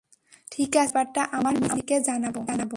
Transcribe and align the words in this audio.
ঠিক 0.51 0.71
আছে, 0.75 0.79
এই 0.79 0.93
ব্যাপারটা 0.93 1.21
আমরা 1.37 1.51
মিচিকে 1.59 1.95
জানাব। 2.07 2.35